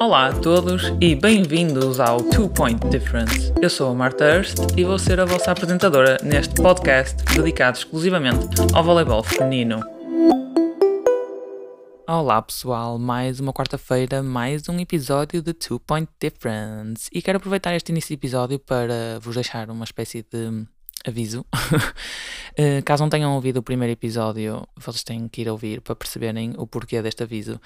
[0.00, 3.52] Olá a todos e bem-vindos ao Two Point Difference.
[3.60, 8.46] Eu sou a Marta Hurst e vou ser a vossa apresentadora neste podcast dedicado exclusivamente
[8.72, 9.78] ao voleibol feminino.
[12.08, 17.10] Olá pessoal, mais uma quarta-feira, mais um episódio de Two Point Difference.
[17.12, 20.64] E quero aproveitar este início de episódio para vos deixar uma espécie de
[21.06, 21.40] aviso.
[21.40, 26.54] uh, caso não tenham ouvido o primeiro episódio, vocês têm que ir ouvir para perceberem
[26.56, 27.60] o porquê deste aviso.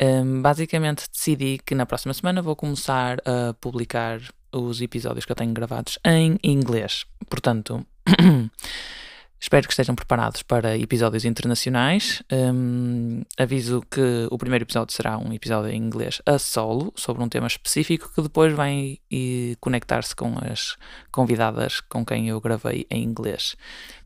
[0.00, 4.20] Um, ehm, basicamente, decidi que na próxima semana vou começar a publicar
[4.52, 7.04] os episódios que eu tenho gravados em inglês.
[7.28, 7.84] Portanto.
[9.38, 12.22] Espero que estejam preparados para episódios internacionais.
[12.32, 17.28] Um, aviso que o primeiro episódio será um episódio em inglês a solo, sobre um
[17.28, 18.98] tema específico, que depois vai
[19.60, 20.76] conectar-se com as
[21.12, 23.56] convidadas com quem eu gravei em inglês.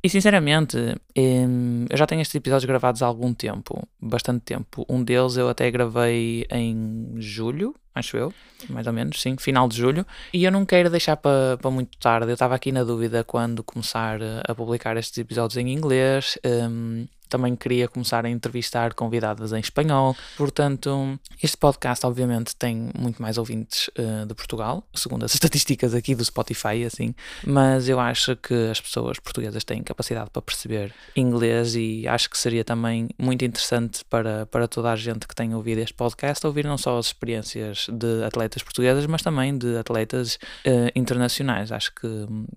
[0.03, 0.77] E sinceramente,
[1.17, 4.85] um, eu já tenho estes episódios gravados há algum tempo, bastante tempo.
[4.89, 8.33] Um deles eu até gravei em julho, acho eu,
[8.69, 10.07] mais ou menos, sim, final de julho.
[10.33, 12.29] E eu não quero deixar para, muito tarde.
[12.29, 16.39] Eu estava aqui na dúvida quando começar a publicar estes episódios em inglês.
[16.45, 20.17] Um, também queria começar a entrevistar convidadas em espanhol.
[20.37, 26.15] Portanto, este podcast, obviamente, tem muito mais ouvintes uh, de Portugal, segundo as estatísticas aqui
[26.15, 27.15] do Spotify, assim.
[27.47, 32.37] Mas eu acho que as pessoas portuguesas têm capacidade para perceber inglês e acho que
[32.37, 36.65] seria também muito interessante para, para toda a gente que tem ouvido este podcast ouvir
[36.65, 41.71] não só as experiências de atletas portuguesas, mas também de atletas uh, internacionais.
[41.73, 42.09] Acho que,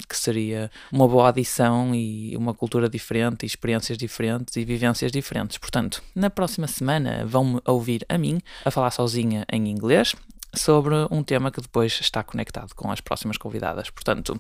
[0.10, 5.58] que seria uma boa adição e uma cultura diferente e experiências diferentes e vivências diferentes.
[5.58, 10.16] Portanto, na próxima semana vão-me ouvir a mim a falar sozinha em inglês
[10.56, 13.90] sobre um tema que depois está conectado com as próximas convidadas.
[13.90, 14.38] Portanto,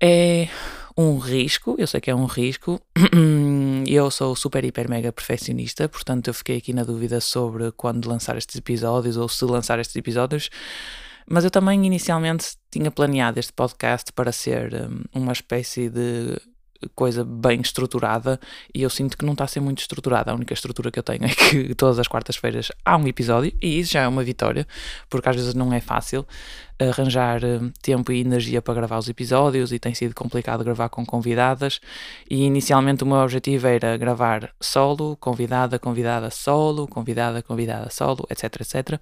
[0.00, 0.48] é
[0.96, 2.80] um risco, eu sei que é um risco.
[3.86, 8.36] Eu sou super, hiper, mega perfeccionista, portanto, eu fiquei aqui na dúvida sobre quando lançar
[8.36, 10.50] estes episódios ou se lançar estes episódios.
[11.26, 16.38] Mas eu também inicialmente tinha planeado este podcast para ser hum, uma espécie de
[16.94, 18.38] coisa bem estruturada
[18.74, 20.30] e eu sinto que não está a ser muito estruturada.
[20.30, 23.80] A única estrutura que eu tenho é que todas as quartas-feiras há um episódio e
[23.80, 24.66] isso já é uma vitória,
[25.08, 26.26] porque às vezes não é fácil
[26.78, 31.04] arranjar eh, tempo e energia para gravar os episódios e tem sido complicado gravar com
[31.04, 31.80] convidadas.
[32.30, 38.60] E inicialmente o meu objetivo era gravar solo, convidada, convidada solo, convidada, convidada solo, etc,
[38.60, 39.00] etc.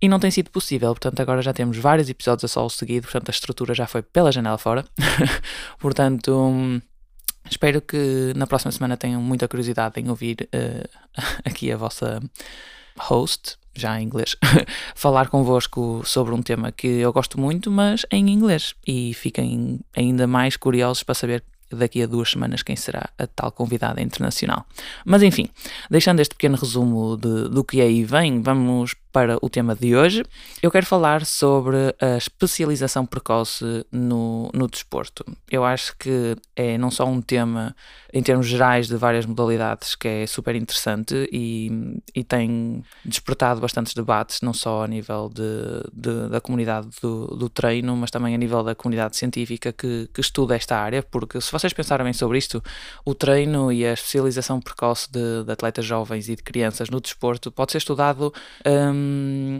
[0.00, 3.28] E não tem sido possível, portanto agora já temos vários episódios a solo seguido, portanto
[3.28, 4.84] a estrutura já foi pela janela fora.
[5.78, 6.80] portanto hum,
[7.48, 10.88] Espero que na próxima semana tenham muita curiosidade em ouvir uh,
[11.44, 12.20] aqui a vossa
[12.98, 14.36] host, já em inglês,
[14.94, 18.74] falar convosco sobre um tema que eu gosto muito, mas em inglês.
[18.86, 23.52] E fiquem ainda mais curiosos para saber daqui a duas semanas quem será a tal
[23.52, 24.66] convidada internacional.
[25.04, 25.48] Mas enfim,
[25.88, 30.24] deixando este pequeno resumo de, do que aí vem, vamos para o tema de hoje.
[30.62, 35.24] Eu quero falar sobre a especialização precoce no, no desporto.
[35.50, 37.74] Eu acho que é não só um tema
[38.12, 41.70] em termos gerais de várias modalidades que é super interessante e,
[42.14, 45.42] e tem despertado bastantes debates, não só a nível de,
[45.92, 50.20] de da comunidade do, do, treino, mas também a nível da comunidade científica que, que
[50.20, 52.62] estuda esta área, porque se vocês pensarem bem sobre isto,
[53.04, 57.50] o treino e a especialização precoce de, de atletas jovens e de crianças no desporto
[57.50, 58.32] pode ser estudado.
[58.66, 58.99] Um,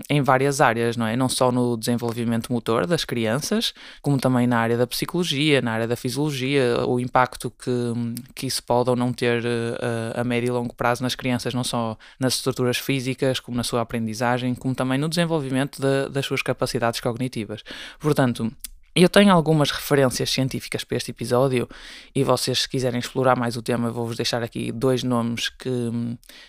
[0.09, 1.17] em várias áreas, não é?
[1.17, 5.87] Não só no desenvolvimento motor das crianças, como também na área da psicologia, na área
[5.87, 7.71] da fisiologia, o impacto que,
[8.35, 11.55] que isso pode ou não ter a, eh, a médio e longo prazo nas crianças,
[11.55, 16.27] não só nas estruturas físicas, como na sua aprendizagem, como também no desenvolvimento de, das
[16.27, 17.63] suas capacidades cognitivas.
[17.99, 18.53] Portanto,
[19.03, 21.69] eu tenho algumas referências científicas para este episódio
[22.15, 25.71] e vocês, se quiserem explorar mais o tema, vou-vos deixar aqui dois nomes que,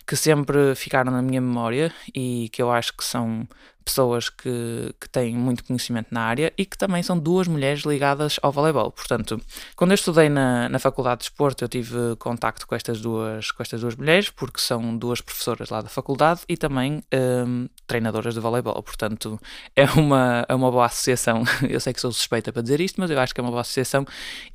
[0.07, 3.47] que sempre ficaram na minha memória e que eu acho que são
[3.83, 8.39] pessoas que, que têm muito conhecimento na área e que também são duas mulheres ligadas
[8.41, 8.91] ao voleibol.
[8.91, 9.39] Portanto,
[9.75, 13.61] quando eu estudei na, na Faculdade de Desporto, eu tive contacto com estas, duas, com
[13.63, 18.39] estas duas mulheres, porque são duas professoras lá da faculdade e também um, treinadoras de
[18.39, 18.81] voleibol.
[18.83, 19.39] Portanto,
[19.75, 21.43] é uma, é uma boa associação.
[21.67, 23.61] Eu sei que sou suspeita para dizer isto, mas eu acho que é uma boa
[23.61, 24.05] associação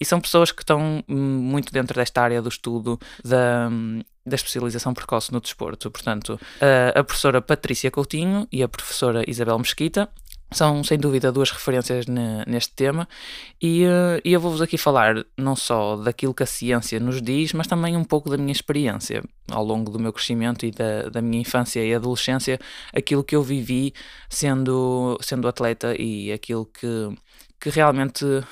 [0.01, 4.35] e são pessoas que estão hum, muito dentro desta área do estudo da, hum, da
[4.35, 5.91] especialização precoce no desporto.
[5.91, 6.39] Portanto,
[6.95, 10.09] a, professora Patrícia Coutinho e a professora Isabel Mesquita
[10.51, 13.09] são sem dúvida duas referências ne, neste tema
[13.61, 17.53] e, uh, e eu vou-vos aqui falar não só daquilo que a ciência nos diz,
[17.53, 21.21] mas também um pouco da minha experiência ao longo do meu crescimento e da, da
[21.21, 22.61] minha infância e adolescência,
[22.95, 23.93] aquilo que eu vivi
[24.29, 27.13] sendo, sendo atleta e aquilo que
[27.61, 28.45] que realmente uh,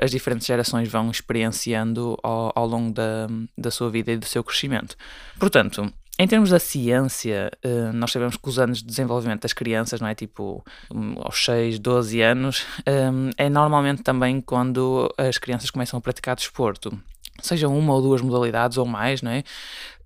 [0.00, 4.44] as diferentes gerações vão experienciando ao, ao longo da, da sua vida e do seu
[4.44, 4.96] crescimento.
[5.38, 10.00] Portanto, em termos da ciência, uh, nós sabemos que os anos de desenvolvimento das crianças,
[10.00, 10.14] não é?
[10.14, 16.00] Tipo, um, aos 6, 12 anos, um, é normalmente também quando as crianças começam a
[16.00, 16.96] praticar desporto.
[17.42, 19.42] Seja uma ou duas modalidades ou mais, não é?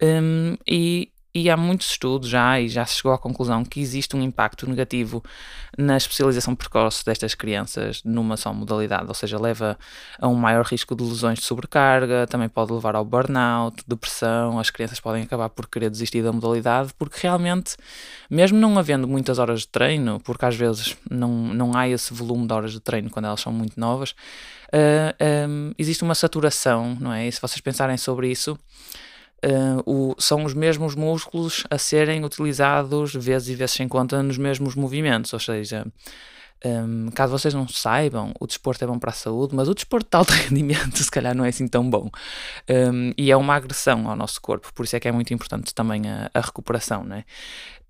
[0.03, 1.13] Um, e
[1.43, 4.69] e há muitos estudos já, e já se chegou à conclusão que existe um impacto
[4.69, 5.23] negativo
[5.77, 9.79] na especialização precoce destas crianças numa só modalidade, ou seja, leva
[10.19, 14.71] a um maior risco de lesões de sobrecarga, também pode levar ao burnout, depressão, as
[14.71, 17.77] crianças podem acabar por querer desistir da modalidade, porque realmente,
[18.29, 22.47] mesmo não havendo muitas horas de treino, porque às vezes não, não há esse volume
[22.47, 26.97] de horas de treino quando elas são muito novas, uh, eh, um, existe uma saturação,
[27.01, 27.27] não é?
[27.27, 28.59] E se vocês pensarem sobre isso,
[29.45, 34.37] Uh, o, são os mesmos músculos a serem utilizados vezes e vezes sem conta nos
[34.37, 35.87] mesmos movimentos, ou seja,
[36.65, 40.09] um, caso vocês não saibam, o desporto é bom para a saúde, mas o desporto
[40.11, 42.11] de alto rendimento se calhar não é assim tão bom.
[42.69, 45.75] Um, e é uma agressão ao nosso corpo, por isso é que é muito importante
[45.75, 47.25] também a, a recuperação, né?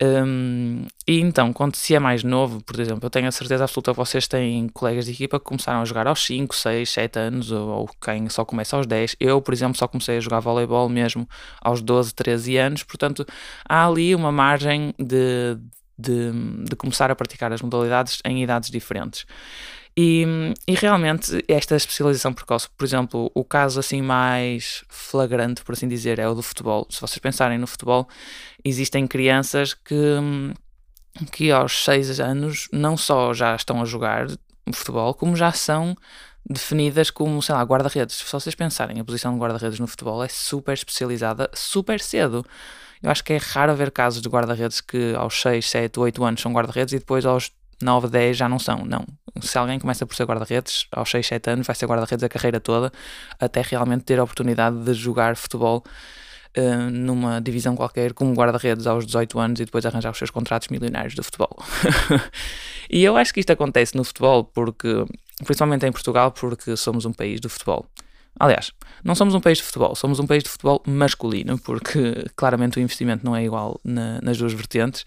[0.00, 3.90] Um, e então, quando se é mais novo, por exemplo, eu tenho a certeza absoluta
[3.90, 7.50] que vocês têm colegas de equipa que começaram a jogar aos 5, 6, 7 anos,
[7.50, 9.16] ou, ou quem só começa aos 10.
[9.18, 11.28] Eu, por exemplo, só comecei a jogar voleibol mesmo
[11.60, 13.26] aos 12, 13 anos, portanto,
[13.68, 15.58] há ali uma margem de,
[15.98, 16.30] de,
[16.64, 19.26] de começar a praticar as modalidades em idades diferentes.
[19.96, 20.24] E,
[20.66, 26.20] e, realmente esta especialização precoce, por exemplo, o caso assim mais flagrante, por assim dizer,
[26.20, 26.86] é o do futebol.
[26.88, 28.08] Se vocês pensarem no futebol,
[28.64, 29.94] existem crianças que,
[31.32, 34.28] que aos 6 anos não só já estão a jogar
[34.72, 35.96] futebol, como já são
[36.48, 38.16] definidas como, sei lá, guarda-redes.
[38.16, 42.44] Se vocês pensarem, a posição de guarda-redes no futebol é super especializada, super cedo.
[43.02, 46.40] Eu acho que é raro ver casos de guarda-redes que aos 6, 7, 8 anos
[46.40, 48.84] são guarda-redes e depois aos 9, 10 já não são.
[48.84, 49.04] Não.
[49.40, 52.60] Se alguém começa por ser guarda-redes aos 6, 7 anos, vai ser guarda-redes a carreira
[52.60, 52.92] toda,
[53.38, 55.84] até realmente ter a oportunidade de jogar futebol
[56.56, 60.68] uh, numa divisão qualquer, como guarda-redes aos 18 anos e depois arranjar os seus contratos
[60.68, 61.56] milionários de futebol.
[62.90, 65.04] e eu acho que isto acontece no futebol porque,
[65.44, 67.86] principalmente em Portugal, porque somos um país do futebol.
[68.38, 72.78] Aliás, não somos um país de futebol, somos um país de futebol masculino, porque claramente
[72.78, 75.04] o investimento não é igual na, nas duas vertentes.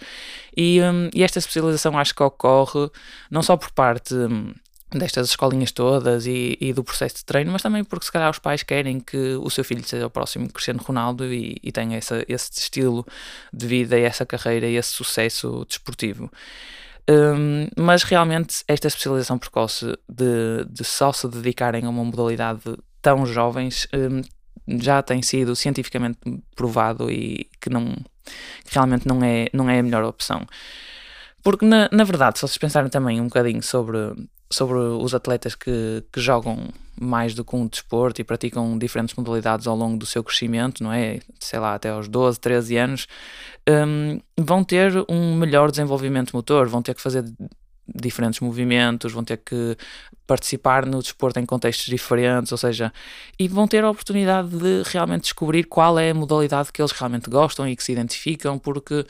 [0.56, 2.90] E, um, e, esta especialização acho que ocorre
[3.30, 4.54] não só por parte um,
[4.92, 8.40] destas escolinhas todas e, e, do processo de treino, mas também porque se calhar os
[8.40, 12.26] pais querem que o seu filho seja o próximo Cristiano Ronaldo e, e tenha essa,
[12.28, 13.06] esse estilo
[13.54, 16.30] de vida essa carreira e esse sucesso desportivo.
[17.10, 22.62] Um, mas realmente esta especialização precoce de, de só se dedicarem a uma modalidade
[23.02, 24.22] tão jovens um,
[24.80, 26.20] já tem sido cientificamente
[26.56, 30.46] provado e que, não, que realmente não é, não é a melhor opção.
[31.44, 33.98] Porque, na, na verdade, se vocês pensarem também um bocadinho sobre,
[34.50, 36.70] sobre os atletas que, que jogam
[37.00, 40.94] mais do que um desporto e praticam diferentes modalidades ao longo do seu crescimento, não
[40.94, 41.20] é?
[41.40, 43.08] Sei lá, até aos 12, 13 anos,
[43.68, 47.26] um, vão ter um melhor desenvolvimento motor, vão ter que fazer
[47.88, 49.76] diferentes movimentos, vão ter que
[50.32, 52.94] participar no desporto em contextos diferentes, ou seja,
[53.38, 57.30] e vão ter a oportunidade de realmente descobrir qual é a modalidade que eles realmente
[57.30, 59.06] gostam e que se identificam, porque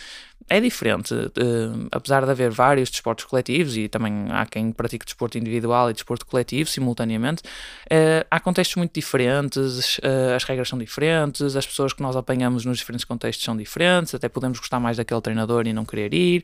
[0.50, 5.38] é diferente, uh, apesar de haver vários desportos coletivos e também há quem pratique desporto
[5.38, 11.56] individual e desporto coletivo simultaneamente, uh, há contextos muito diferentes, uh, as regras são diferentes,
[11.56, 15.21] as pessoas que nós apanhamos nos diferentes contextos são diferentes, até podemos gostar mais daquele
[15.21, 16.44] treinador e não querer ir,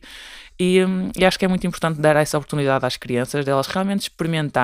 [0.59, 4.03] e, um, e acho que é muito importante dar essa oportunidade às crianças delas realmente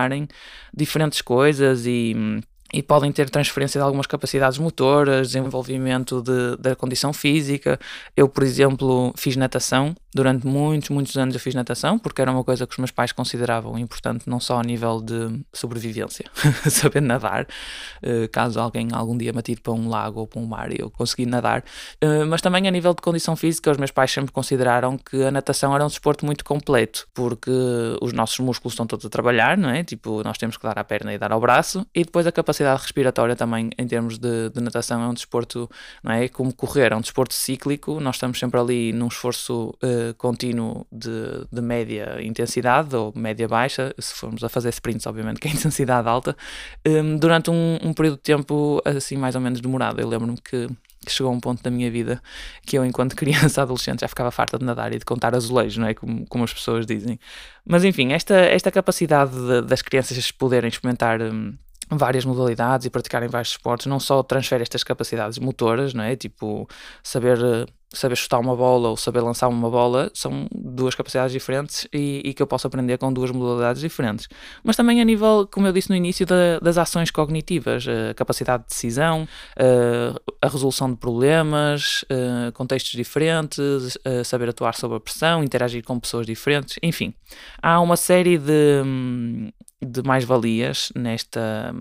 [0.03, 0.27] experimentarem
[0.73, 2.41] diferentes coisas e hum,
[2.73, 7.79] e podem ter transferência de algumas capacidades motoras, desenvolvimento de, da condição física.
[8.17, 11.35] Eu, por exemplo, fiz natação durante muitos, muitos anos.
[11.35, 14.59] Eu fiz natação porque era uma coisa que os meus pais consideravam importante, não só
[14.59, 16.25] a nível de sobrevivência,
[16.69, 17.47] saber nadar,
[18.01, 20.77] eh, caso alguém algum dia me atire para um lago ou para um mar e
[20.79, 21.63] eu conseguir nadar,
[22.01, 23.69] eh, mas também a nível de condição física.
[23.69, 27.51] Os meus pais sempre consideraram que a natação era um desporto muito completo porque
[28.01, 29.83] os nossos músculos estão todos a trabalhar, não é?
[29.83, 32.62] Tipo, nós temos que dar à perna e dar ao braço e depois a capacidade
[32.63, 35.69] capacidade respiratória também em termos de, de, natação é um desporto,
[36.01, 36.27] não é?
[36.27, 41.45] Como correr, é um desporto cíclico, nós estamos sempre ali num esforço uh, contínuo de,
[41.51, 46.07] de, média intensidade ou média baixa, se formos a fazer sprints, obviamente que é intensidade
[46.07, 46.35] alta,
[46.85, 49.99] um, ehm, durante um, um período de tempo assim mais ou menos demorado.
[49.99, 50.69] Eu lembro-me que
[51.05, 52.21] que chegou a um ponto da minha vida
[52.65, 55.87] que eu, enquanto criança, adolescente, já ficava farta de nadar e de contar azulejos, não
[55.87, 55.93] é?
[55.93, 57.19] Como, como as pessoas dizem.
[57.65, 61.53] Mas enfim, esta, esta capacidade de, das crianças poderem experimentar um,
[61.97, 66.15] várias modalidades e praticarem vários esportes, não só transfere estas capacidades motoras, não é?
[66.15, 66.67] Tipo,
[67.03, 72.21] saber saber chutar uma bola ou saber lançar uma bola são duas capacidades diferentes e,
[72.25, 74.27] e, que eu posso aprender com duas modalidades diferentes.
[74.63, 78.63] Mas também a nível, como eu disse no início, da, das ações cognitivas, a capacidade
[78.63, 82.03] de decisão, a, a resolução de problemas,
[82.53, 87.13] contextos diferentes, saber atuar sob a pressão, interagir com pessoas diferentes, enfim.
[87.61, 88.81] Há uma série de,
[89.85, 91.73] de mais-valias nesta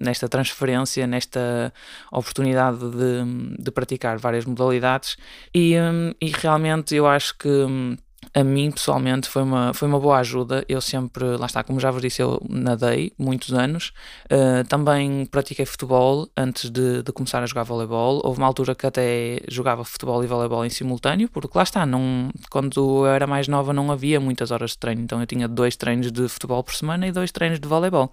[0.00, 1.72] nesta transferência, nesta
[2.10, 5.16] oportunidade de, de praticar várias modalidades.
[5.54, 7.96] E, hum, e realmente eu acho que hum,
[8.34, 10.64] a mim pessoalmente foi uma, foi uma boa ajuda.
[10.68, 13.92] Eu sempre, lá está, como já vos disse, eu nadei muitos anos.
[14.24, 18.20] Uh, também pratiquei futebol antes de, de, começar a jogar voleibol.
[18.24, 22.30] Houve uma altura que até jogava futebol e voleibol em simultâneo, porque lá está, não,
[22.50, 25.02] quando eu era mais nova não havia muitas horas de treino.
[25.02, 28.12] Então eu tinha dois treinos de futebol por semana e dois treinos de voleibol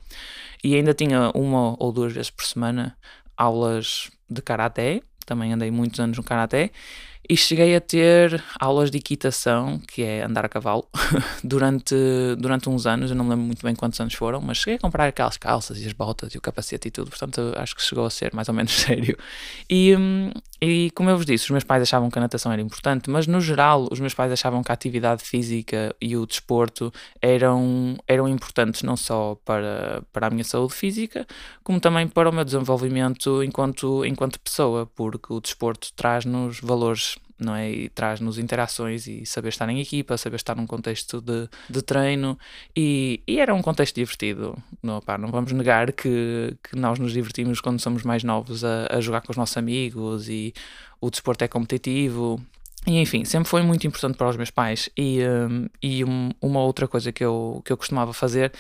[0.64, 2.96] e ainda tinha uma ou duas vezes por semana
[3.36, 6.72] aulas de karaté, também andei muitos anos no karaté,
[7.32, 10.86] e cheguei a ter aulas de equitação, que é andar a cavalo,
[11.42, 11.96] durante,
[12.38, 14.80] durante uns anos, eu não me lembro muito bem quantos anos foram, mas cheguei a
[14.80, 18.06] comprar aquelas calças e as botas e o capacete e tudo, portanto acho que chegou
[18.06, 19.18] a ser mais ou menos sério.
[19.70, 20.30] E, hum,
[20.62, 23.26] e como eu vos disse, os meus pais achavam que a natação era importante, mas
[23.28, 28.28] no geral os meus pais achavam que a atividade física e o desporto eram, eram
[28.28, 31.26] importantes não só para, para a minha saúde física,
[31.64, 37.56] como também para o meu desenvolvimento enquanto, enquanto pessoa, porque o desporto traz-nos valores não
[37.56, 37.70] é?
[37.70, 42.38] E traz-nos interações e saber estar em equipa, saber estar num contexto de, de treino
[42.76, 44.56] e, e era um contexto divertido.
[44.82, 48.88] Não, pá, não vamos negar que, que nós nos divertimos quando somos mais novos a,
[48.92, 50.54] a jogar com os nossos amigos e
[51.02, 52.40] o desporto é competitivo.
[52.86, 54.90] E enfim, sempre foi muito importante para os meus pais.
[54.98, 58.52] E, um, e um, uma outra coisa que eu, que eu costumava fazer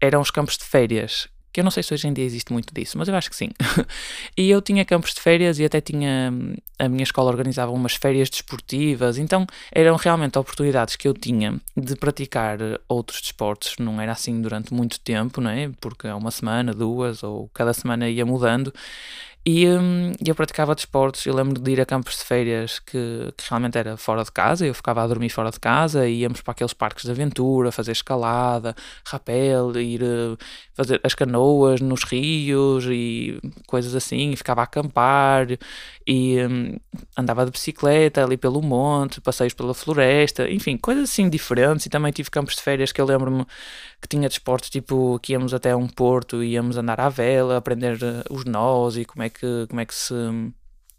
[0.00, 2.74] eram os campos de férias que eu não sei se hoje em dia existe muito
[2.74, 3.50] disso, mas eu acho que sim.
[4.36, 6.32] e eu tinha campos de férias e até tinha.
[6.78, 11.96] A minha escola organizava umas férias desportivas, então eram realmente oportunidades que eu tinha de
[11.96, 13.74] praticar outros desportos.
[13.80, 15.70] Não era assim durante muito tempo, não é?
[15.80, 18.72] Porque é uma semana, duas, ou cada semana ia mudando.
[19.50, 21.24] E hum, eu praticava desportos.
[21.24, 24.66] Eu lembro de ir a campos de férias que, que, realmente era fora de casa.
[24.66, 28.74] Eu ficava a dormir fora de casa íamos para aqueles parques de aventura, fazer escalada,
[29.06, 30.36] rapel, ir uh,
[30.78, 34.30] fazer as canoas nos rios e coisas assim.
[34.30, 35.48] E ficava a acampar
[36.06, 36.76] e um,
[37.16, 41.86] andava de bicicleta ali pelo monte, passeios pela floresta, enfim, coisas assim diferentes.
[41.86, 43.44] E também tive campos de férias que eu lembro-me
[44.00, 47.96] que tinha desportos tipo que íamos até um porto e íamos andar à vela, aprender
[47.96, 50.14] uh, os nós e como é que, como é que se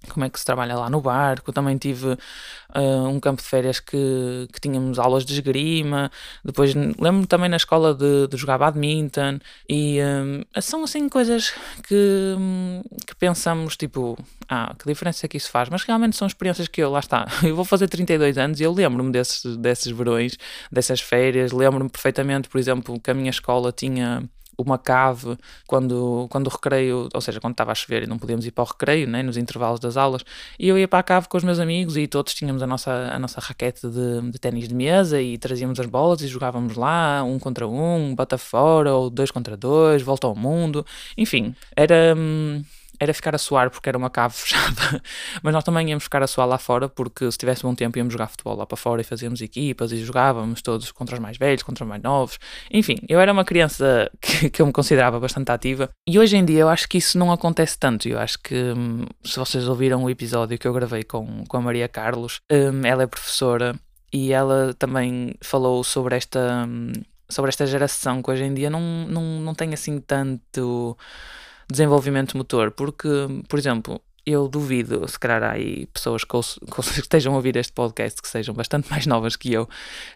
[0.07, 1.51] como é que se trabalha lá no barco.
[1.51, 6.11] Também tive uh, um campo de férias que, que tínhamos aulas de esgrima.
[6.43, 9.39] Depois lembro-me também na escola de, de jogar badminton.
[9.67, 11.53] E uh, são assim coisas
[11.87, 12.35] que,
[13.05, 15.69] que pensamos, tipo, ah, que diferença é que isso faz?
[15.69, 18.73] Mas realmente são experiências que eu, lá está, eu vou fazer 32 anos e eu
[18.73, 20.37] lembro-me desses, desses verões,
[20.71, 21.51] dessas férias.
[21.51, 24.23] Lembro-me perfeitamente, por exemplo, que a minha escola tinha
[24.61, 25.37] uma cave
[25.67, 28.63] quando, quando o recreio, ou seja, quando estava a chover e não podíamos ir para
[28.63, 30.23] o recreio, né, nos intervalos das aulas,
[30.57, 32.91] e eu ia para a cave com os meus amigos e todos tínhamos a nossa,
[32.91, 37.23] a nossa raquete de, de ténis de mesa e trazíamos as bolas e jogávamos lá,
[37.23, 40.85] um contra um, bata fora, ou dois contra dois, volta ao mundo,
[41.17, 42.13] enfim, era.
[42.17, 42.63] Hum,
[42.99, 45.01] era ficar a suar porque era uma cave fechada,
[45.41, 48.13] mas nós também íamos ficar a suar lá fora porque se tivesse bom tempo íamos
[48.13, 51.63] jogar futebol lá para fora e fazíamos equipas e jogávamos todos contra os mais velhos,
[51.63, 52.39] contra os mais novos.
[52.71, 56.45] Enfim, eu era uma criança que, que eu me considerava bastante ativa e hoje em
[56.45, 58.07] dia eu acho que isso não acontece tanto.
[58.07, 61.61] Eu acho que hum, se vocês ouviram o episódio que eu gravei com, com a
[61.61, 63.75] Maria Carlos, hum, ela é professora
[64.11, 66.91] e ela também falou sobre esta, hum,
[67.29, 70.97] sobre esta geração que hoje em dia não, não, não tem assim tanto
[71.69, 73.07] desenvolvimento motor, porque,
[73.47, 77.73] por exemplo, eu duvido, se calhar há aí pessoas que, que, estejam a ouvir este
[77.73, 79.67] podcast que sejam bastante mais novas que eu,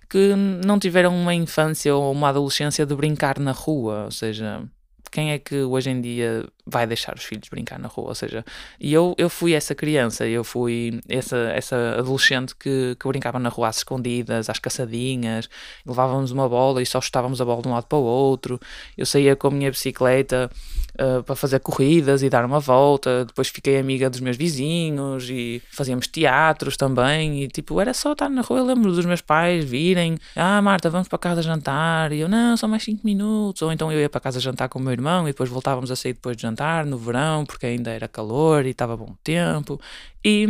[0.09, 0.33] que
[0.65, 4.63] não tiveram uma infância ou uma adolescência de brincar na rua, ou seja,
[5.11, 8.09] quem é que hoje em dia vai deixar os filhos brincar na rua?
[8.09, 8.45] Ou seja,
[8.79, 13.49] e eu, eu fui essa criança, eu fui essa, essa adolescente que, que brincava na
[13.49, 15.49] rua às escondidas, às caçadinhas,
[15.85, 18.59] levávamos uma bola e só chutávamos a bola de um lado para o outro.
[18.97, 20.49] Eu saía com a minha bicicleta
[20.93, 23.25] uh, para fazer corridas e dar uma volta.
[23.25, 27.43] Depois fiquei amiga dos meus vizinhos e fazíamos teatros também.
[27.43, 28.59] E tipo, era só estar na rua.
[28.59, 32.11] Eu lembro dos meus pais virem: Ah, Marta, vamos para casa jantar.
[32.11, 33.61] E eu, não, só mais 5 minutos.
[33.61, 35.95] Ou então eu ia para casa jantar com o meu irmão e depois voltávamos a
[35.95, 36.52] sair depois de jantar
[36.85, 39.79] no verão, porque ainda era calor e estava bom tempo.
[40.23, 40.45] E,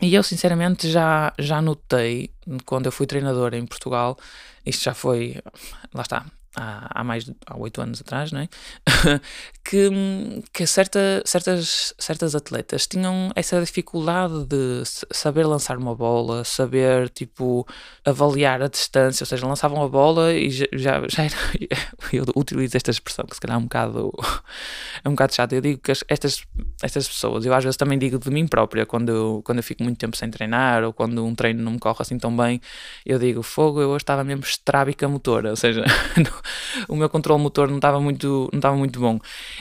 [0.00, 2.30] e eu sinceramente já, já notei,
[2.64, 4.18] quando eu fui treinador em Portugal,
[4.64, 5.36] isto já foi,
[5.94, 6.26] lá está,
[6.56, 8.48] há, há mais de há oito anos atrás, não é?
[9.64, 9.90] que,
[10.52, 17.66] que certa, certas, certas atletas tinham essa dificuldade de saber lançar uma bola, saber tipo
[18.04, 21.36] avaliar a distância, ou seja, lançavam a bola e já, já, era.
[22.12, 24.12] Eu utilizo esta expressão que se calhar é um bocado,
[25.04, 25.52] é um bocado chato.
[25.52, 26.44] Eu digo que estas,
[26.82, 29.82] estas pessoas, eu às vezes também digo de mim própria, quando eu, quando eu fico
[29.82, 32.60] muito tempo sem treinar ou quando um treino não me corre assim tão bem,
[33.06, 35.84] eu digo fogo, eu hoje estava mesmo estrábica motora, ou seja,
[36.88, 39.18] o meu controle motor não estava muito, não estava muito bom.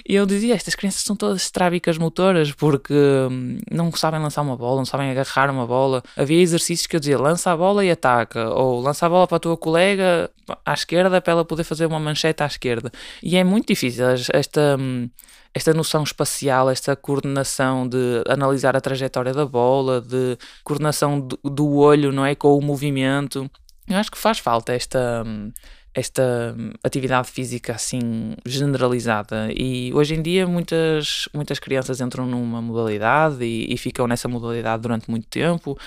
[0.07, 4.55] E eu dizia: estas crianças são todas estrábicas motoras porque hum, não sabem lançar uma
[4.55, 6.03] bola, não sabem agarrar uma bola.
[6.15, 9.37] Havia exercícios que eu dizia: lança a bola e ataca, ou lança a bola para
[9.37, 10.29] a tua colega
[10.65, 12.91] à esquerda para ela poder fazer uma manchete à esquerda.
[13.21, 15.09] E é muito difícil esta hum,
[15.53, 21.75] esta noção espacial, esta coordenação de analisar a trajetória da bola, de coordenação do, do
[21.75, 23.49] olho, não é, com o movimento.
[23.87, 25.51] Eu acho que faz falta esta hum,
[25.93, 33.43] esta atividade física assim generalizada e hoje em dia muitas, muitas crianças entram numa modalidade
[33.43, 35.77] e, e ficam nessa modalidade durante muito tempo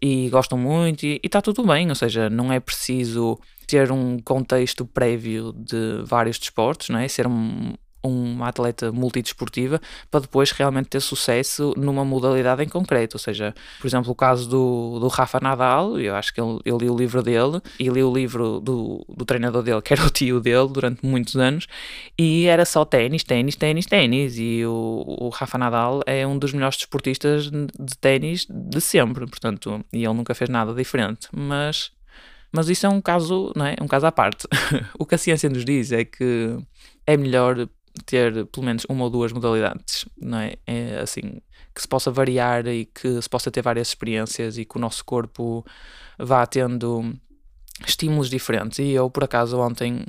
[0.00, 4.84] e gostam muito e está tudo bem, ou seja, não é preciso ter um contexto
[4.84, 7.06] prévio de vários desportos, não é?
[7.06, 9.80] Ser um, uma atleta multidesportiva
[10.10, 13.16] para depois realmente ter sucesso numa modalidade em concreto.
[13.16, 16.78] Ou seja, por exemplo, o caso do, do Rafa Nadal, eu acho que eu, eu
[16.78, 20.10] li o livro dele e li o livro do, do treinador dele, que era o
[20.10, 21.66] tio dele, durante muitos anos,
[22.18, 24.38] e era só ténis, ténis, ténis, ténis.
[24.38, 29.84] E o, o Rafa Nadal é um dos melhores desportistas de ténis de sempre, portanto,
[29.92, 31.28] e ele nunca fez nada diferente.
[31.32, 31.92] Mas
[32.52, 33.76] mas isso é um caso, não é?
[33.80, 34.46] Um caso à parte.
[34.98, 36.58] o que a ciência nos diz é que
[37.06, 37.68] é melhor
[38.06, 40.54] ter pelo menos uma ou duas modalidades, não é?
[40.66, 41.00] é?
[41.00, 41.40] assim,
[41.74, 45.04] que se possa variar e que se possa ter várias experiências e que o nosso
[45.04, 45.64] corpo
[46.18, 47.14] vá tendo
[47.86, 48.78] estímulos diferentes.
[48.78, 50.04] E eu, por acaso, ontem,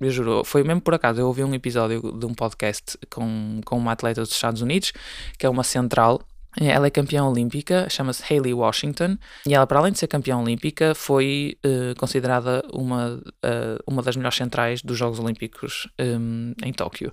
[0.00, 3.78] eu juro, foi mesmo por acaso, eu ouvi um episódio de um podcast com, com
[3.78, 4.92] uma atleta dos Estados Unidos,
[5.38, 6.20] que é uma central
[6.60, 10.94] ela é campeã olímpica, chama-se Hayley Washington, e ela, para além de ser campeã olímpica,
[10.94, 17.12] foi uh, considerada uma, uh, uma das melhores centrais dos Jogos Olímpicos um, em Tóquio.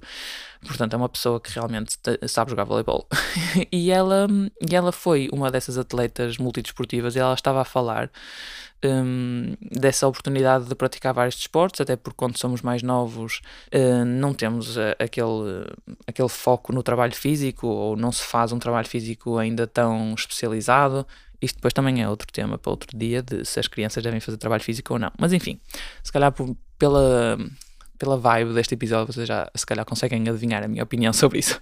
[0.65, 1.97] Portanto, é uma pessoa que realmente
[2.27, 3.07] sabe jogar voleibol.
[3.71, 4.27] e, ela,
[4.67, 8.09] e ela foi uma dessas atletas multidesportivas e ela estava a falar
[8.85, 13.41] um, dessa oportunidade de praticar vários desportos, até porque quando somos mais novos
[13.73, 15.65] uh, não temos uh, aquele,
[16.07, 21.05] aquele foco no trabalho físico ou não se faz um trabalho físico ainda tão especializado.
[21.41, 24.37] Isto depois também é outro tema para outro dia de se as crianças devem fazer
[24.37, 25.11] trabalho físico ou não.
[25.19, 25.59] Mas enfim,
[26.03, 27.37] se calhar por, pela,
[27.97, 31.59] pela vibe deste episódio vocês já se calhar conseguem adivinhar a minha opinião sobre isso.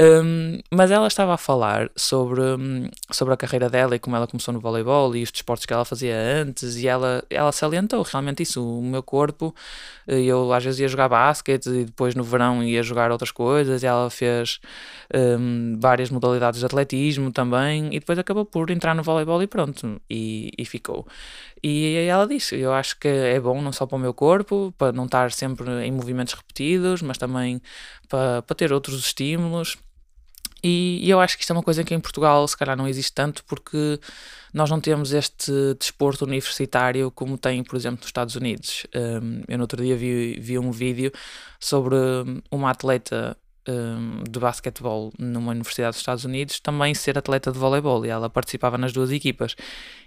[0.00, 4.26] Um, mas ela estava a falar sobre, um, sobre a carreira dela e como ela
[4.26, 8.42] começou no voleibol e os desportos que ela fazia antes, e ela, ela salientou realmente
[8.42, 8.62] isso.
[8.66, 9.54] O meu corpo,
[10.06, 13.82] eh, eu às vezes ia jogar basquete e depois no verão ia jogar outras coisas,
[13.82, 14.60] e ela fez
[15.14, 20.00] um, várias modalidades de atletismo também, e depois acabou por entrar no voleibol e pronto,
[20.08, 21.06] e, e ficou.
[21.62, 24.90] E ela disse: Eu acho que é bom não só para o meu corpo, para
[24.92, 27.62] não estar sempre em movimentos repetidos, mas também
[28.12, 29.78] para, para ter outros estímulos.
[30.62, 32.86] E, e, eu acho que isto é uma coisa que em Portugal se calhar não
[32.86, 33.98] existe tanto porque
[34.52, 38.86] nós não temos este desporto universitário como tem, por exemplo, nos Estados Unidos.
[38.94, 41.10] Um, eu no outro dia vi, vi um vídeo
[41.58, 41.96] sobre
[42.50, 43.36] uma atleta
[43.68, 48.28] um, de basquetebol numa universidade dos Estados Unidos também ser atleta de voleibol e ela
[48.28, 49.54] participava nas duas equipas.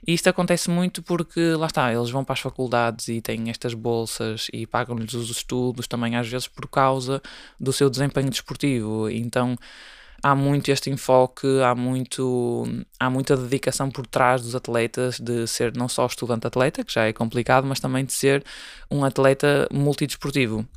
[0.05, 3.73] E isto acontece muito porque, lá está, eles vão para as faculdades e têm estas
[3.73, 7.21] bolsas e pagam-lhes os estudos também às vezes por causa
[7.59, 9.09] do seu desempenho desportivo.
[9.09, 9.57] Então
[10.25, 12.63] há muito este enfoque, há, muito,
[12.99, 17.13] há muita dedicação por trás dos atletas de ser não só estudante-atleta, que já é
[17.13, 18.43] complicado, mas também de ser
[18.89, 20.67] um atleta multidesportivo.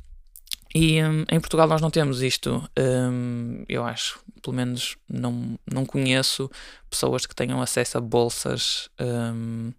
[0.73, 5.83] E um, em Portugal nós não temos isto, um, eu acho, pelo menos não, não
[5.83, 6.49] conheço
[6.89, 9.71] pessoas que tenham acesso a bolsas um,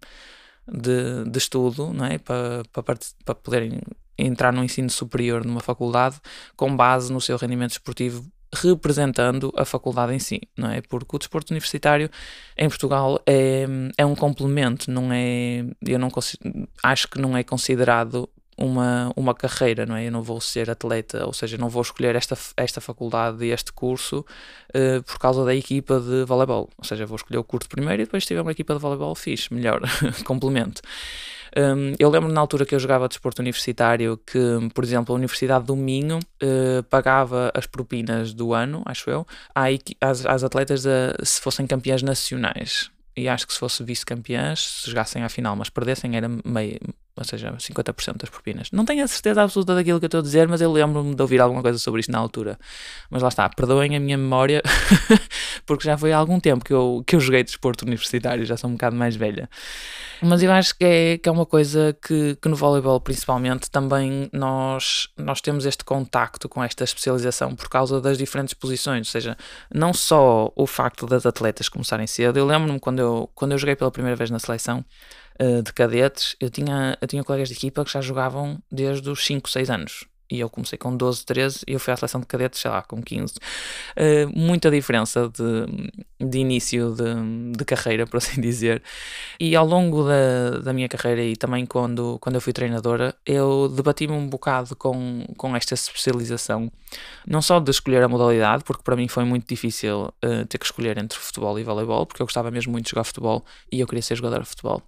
[0.67, 2.17] de, de estudo, não é?
[2.17, 3.79] Para, para, para poderem
[4.17, 6.19] entrar no ensino superior numa faculdade
[6.55, 10.81] com base no seu rendimento esportivo representando a faculdade em si, não é?
[10.81, 12.09] Porque o desporto universitário
[12.57, 13.65] em Portugal é,
[13.97, 16.09] é um complemento, não é, eu não
[16.83, 20.07] acho que não é considerado uma, uma carreira, não é?
[20.07, 23.71] Eu não vou ser atleta, ou seja, não vou escolher esta, esta faculdade e este
[23.73, 24.25] curso
[24.75, 28.05] uh, por causa da equipa de voleibol, ou seja, vou escolher o curso primeiro e
[28.05, 29.81] depois se tiver uma equipa de voleibol fixe, melhor,
[30.25, 30.81] complemento.
[31.57, 34.39] Um, eu lembro na altura que eu jogava desporto universitário que,
[34.73, 39.27] por exemplo, a Universidade do Minho uh, pagava as propinas do ano, acho eu,
[39.99, 40.89] às, às atletas de,
[41.23, 42.89] se fossem campeãs nacionais.
[43.15, 46.79] E acho que se fosse vice-campeãs, se jogassem à final, mas perdessem, era meio,
[47.15, 48.69] ou seja, 50% das propinas.
[48.71, 51.21] Não tenho a certeza absoluta daquilo que eu estou a dizer, mas eu lembro-me de
[51.21, 52.57] ouvir alguma coisa sobre isto na altura.
[53.09, 54.61] Mas lá está, perdoem a minha memória,
[55.65, 58.69] porque já foi há algum tempo que eu, que eu joguei desporto universitário, já sou
[58.69, 59.49] um bocado mais velha.
[60.21, 64.29] Mas eu acho que é, que é uma coisa que, que no voleibol, principalmente, também
[64.31, 69.37] nós, nós temos este contacto com esta especialização por causa das diferentes posições, ou seja,
[69.73, 72.37] não só o facto das atletas começarem cedo.
[72.37, 74.85] Eu lembro-me quando eu, quando eu joguei pela primeira vez na seleção,
[75.39, 79.25] uh, de cadetes, eu tinha, eu tinha colegas de equipa que já jogavam desde os
[79.25, 80.05] 5, 6 anos.
[80.31, 82.81] E eu comecei com 12, 13 e eu fui à seleção de cadetes, sei lá,
[82.81, 83.33] com 15.
[83.33, 83.39] Uh,
[83.97, 88.81] eh, muita diferença de, de início de, de, carreira, por assim dizer.
[89.37, 93.67] E ao longo da, da minha carreira e também quando, quando eu fui treinadora, eu
[93.67, 96.71] debati-me um bocado com, com esta especialização.
[97.27, 100.65] Não só de escolher a modalidade, porque para mim foi muito difícil uh, ter que
[100.65, 103.87] escolher entre futebol e voleibol, porque eu gostava mesmo muito de jogar futebol e eu
[103.87, 104.81] queria ser jogador de futebol.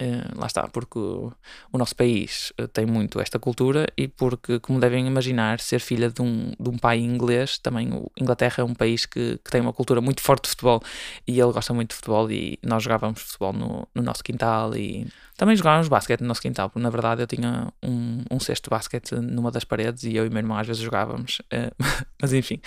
[0.00, 1.32] Uh, lá está, porque o,
[1.72, 6.20] nosso país uh, tem muito esta cultura e porque, como devem imaginar, ser filha de
[6.20, 9.72] um, de um pai inglês, também o Inglaterra é um país que, que tem uma
[9.72, 10.82] cultura muito forte de futebol
[11.28, 15.06] e ele gosta muito de futebol e nós jogávamos futebol no, no nosso quintal e
[15.36, 18.70] também jogávamos basquete no nosso quintal, porque na verdade eu tinha um, um cesto de
[18.70, 21.40] basquete numa das paredes e eu e meu irmão às vezes jogávamos.
[21.52, 21.74] Uh,
[22.20, 22.60] mas enfim,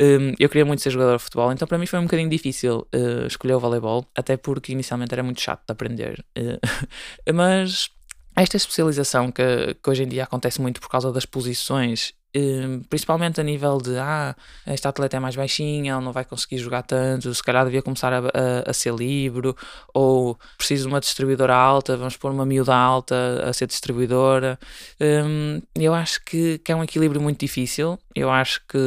[0.00, 2.86] um, eu queria muito ser jogador de futebol, então para mim foi um bocadinho difícil
[3.26, 6.24] escolher o voleibol, até porque inicialmente era muito chato de aprender.
[7.32, 7.88] Mas
[8.36, 13.40] esta especialização que, que, hoje em dia acontece muito por causa das posições Hum, principalmente
[13.40, 17.34] a nível de ah, esta atleta é mais baixinha, ela não vai conseguir jogar tanto,
[17.34, 19.52] se calhar devia começar a, a, a ser livre,
[19.92, 24.58] ou preciso de uma distribuidora alta, vamos pôr uma miúda alta a ser distribuidora.
[25.00, 27.98] Um, eu acho que, que, é um equilíbrio muito difícil.
[28.14, 28.78] Eu acho que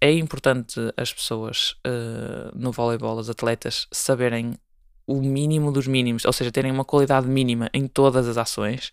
[0.00, 4.54] é importante as pessoas uh, no voleibol, as atletas, saberem
[5.06, 8.92] o mínimo dos mínimos, ou seja, terem uma qualidade mínima em todas as ações.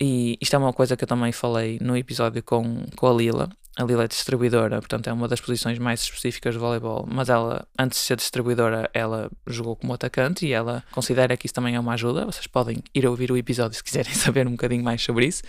[0.00, 3.50] E isto é uma coisa que eu também falei no episódio com, com a Lila.
[3.76, 7.66] A Lila é distribuidora, portanto é uma das posições mais específicas do voleibol, mas ela,
[7.78, 11.80] antes de ser distribuidora, ela jogou como atacante e ela considera que isso também é
[11.80, 12.26] uma ajuda.
[12.26, 15.42] Vocês podem ir ouvir o episódio se quiserem saber um bocadinho mais sobre isso.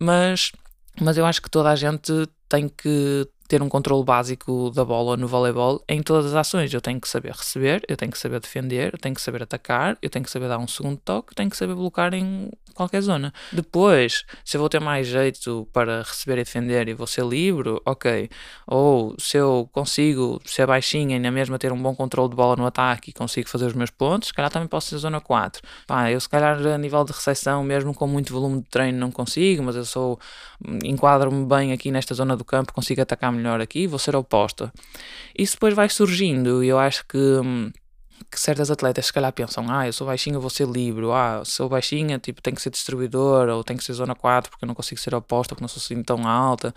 [0.00, 0.52] Mas,
[1.00, 2.12] mas eu acho que toda a gente
[2.48, 6.72] tem que ter um controle básico da bola no voleibol em todas as ações.
[6.72, 9.98] Eu tenho que saber receber, eu tenho que saber defender, eu tenho que saber atacar,
[10.00, 13.00] eu tenho que saber dar um segundo toque, eu tenho que saber bloquear em qualquer
[13.00, 13.34] zona.
[13.52, 17.80] Depois, se eu vou ter mais jeito para receber e defender e vou ser livre,
[17.84, 18.30] ok.
[18.68, 22.54] Ou se eu consigo ser baixinha e na mesma ter um bom controle de bola
[22.54, 25.60] no ataque e consigo fazer os meus pontos, se calhar também posso ser zona 4.
[25.88, 29.10] Pá, eu se calhar a nível de recepção, mesmo com muito volume de treino, não
[29.10, 30.20] consigo, mas eu sou
[30.84, 34.72] enquadro-me bem aqui nesta zona do campo, consigo atacar melhor aqui, vou ser oposta.
[35.36, 37.70] Isso depois vai surgindo e eu acho que, hum,
[38.30, 41.68] que certas atletas se calhar pensam, ah, eu sou baixinha, vou ser livre, ah, sou
[41.68, 44.74] baixinha, tipo, tenho que ser distribuidora ou tenho que ser zona 4 porque eu não
[44.74, 46.74] consigo ser oposta, porque não sou assim tão alta.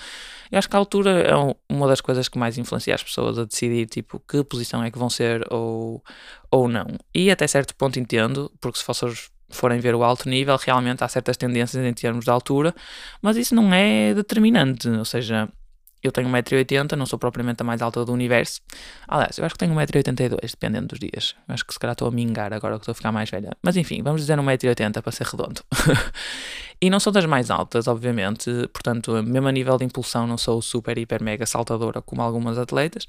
[0.51, 1.33] E acho que a altura é
[1.69, 4.97] uma das coisas que mais influencia as pessoas a decidir, tipo, que posição é que
[4.97, 6.03] vão ser ou,
[6.49, 6.87] ou não.
[7.13, 9.13] E até certo ponto entendo, porque se fossem
[9.53, 12.73] forem ver o alto nível, realmente há certas tendências em termos de altura,
[13.21, 15.47] mas isso não é determinante, ou seja,
[16.03, 18.61] eu tenho 1,80m, não sou propriamente a mais alta do universo.
[19.07, 21.35] Aliás, eu acho que tenho 1,82m, dependendo dos dias.
[21.47, 23.51] Acho que se calhar estou a mingar agora que estou a ficar mais velha.
[23.61, 25.61] Mas enfim, vamos dizer 1,80m para ser redondo.
[26.81, 30.61] e não sou das mais altas, obviamente, portanto, mesmo a nível de impulsão, não sou
[30.61, 33.05] super, hiper, mega saltadora como algumas atletas,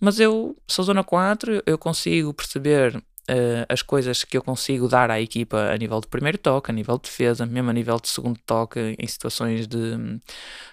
[0.00, 5.10] mas eu sou zona 4, eu consigo perceber uh, as coisas que eu consigo dar
[5.10, 8.08] à equipa a nível de primeiro toque, a nível de defesa, mesmo a nível de
[8.08, 10.18] segundo toque, em situações de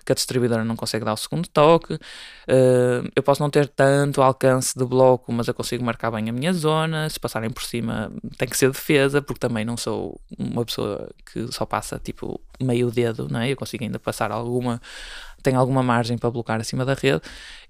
[0.06, 1.94] que a distribuidora não consegue dar o segundo toque.
[1.94, 6.34] Uh, eu posso não ter tanto alcance de bloco, mas eu consigo marcar bem a
[6.34, 7.10] minha zona.
[7.10, 11.52] Se passarem por cima, tem que ser defesa, porque também não sou uma pessoa que
[11.52, 13.52] só passa tipo meio dedo, não é?
[13.52, 14.82] Eu consigo ainda passar alguma
[15.42, 17.22] tenho alguma margem para bloquear acima da rede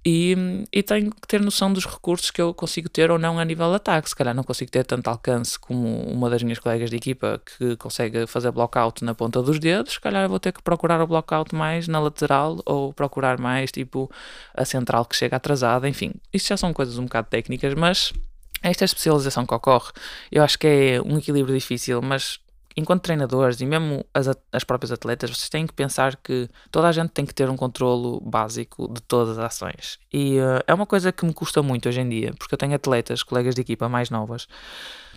[0.06, 3.46] e, e tenho que ter noção dos recursos que eu consigo ter ou não a
[3.46, 4.10] nível de ataque.
[4.10, 7.76] Se calhar não consigo ter tanto alcance como uma das minhas colegas de equipa que
[7.76, 11.08] consegue fazer blockout na ponta dos dedos, se calhar eu vou ter que procurar o
[11.08, 14.10] blockout mais na lateral ou procurar mais tipo
[14.54, 16.14] a central que chega atrasada, enfim.
[16.34, 18.14] Isso já são coisas um bocado técnicas, mas
[18.62, 19.92] esta especialização que ocorre,
[20.32, 22.40] eu acho que é um equilíbrio difícil, mas
[22.80, 26.92] enquanto treinadores e mesmo as, as próprias atletas, vocês têm que pensar que toda a
[26.92, 30.00] gente tem que ter um controlo básico de todas as ações.
[30.12, 32.74] E uh, é uma coisa que me custa muito hoje em dia, porque eu tenho
[32.74, 34.48] atletas, colegas de equipa mais novas,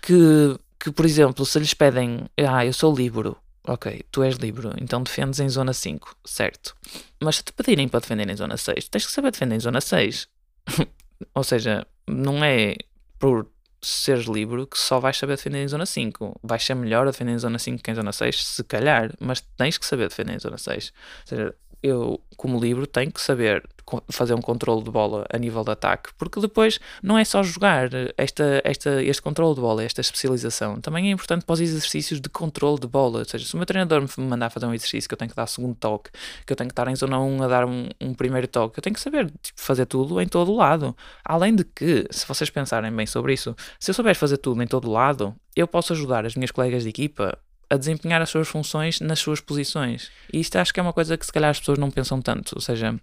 [0.03, 3.35] que, que por exemplo, se lhes pedem, ah, eu sou livre,
[3.67, 6.75] ok, tu és livre, então defendes em zona 5, certo.
[7.23, 9.81] Mas se te pedirem para defender em zona 6, tens que saber defender em zona
[9.81, 10.29] 6.
[11.35, 12.77] Ou seja, não é
[13.19, 13.47] por
[13.83, 16.41] seres livre que só vais saber defender em zona 5.
[16.43, 19.41] Vais ser melhor a defender em zona 5 que em zona 6, se calhar, mas
[19.57, 20.93] tens que saber defender em zona 6.
[21.23, 23.63] Ou seja, eu, como livro, tenho que saber
[24.09, 27.91] fazer um controle de bola a nível de ataque, porque depois não é só jogar
[28.17, 32.29] esta, esta, este controle de bola, esta especialização, também é importante para os exercícios de
[32.29, 33.19] controle de bola.
[33.19, 35.37] Ou seja, se o meu treinador me mandar fazer um exercício que eu tenho que
[35.37, 36.11] dar segundo toque,
[36.47, 38.83] que eu tenho que estar em zona 1 a dar um, um primeiro toque, eu
[38.83, 40.97] tenho que saber tipo, fazer tudo em todo o lado.
[41.25, 44.67] Além de que, se vocês pensarem bem sobre isso, se eu souber fazer tudo em
[44.67, 47.39] todo o lado, eu posso ajudar as minhas colegas de equipa
[47.73, 50.11] a desempenhar as suas funções nas suas posições.
[50.31, 52.53] E isto acho que é uma coisa que se calhar as pessoas não pensam tanto.
[52.55, 52.95] Ou seja,